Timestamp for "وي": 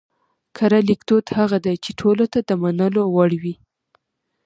3.41-3.55